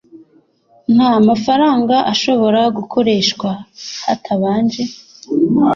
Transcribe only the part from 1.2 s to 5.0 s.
mafaranga ashobora gukoreshwa hatabanje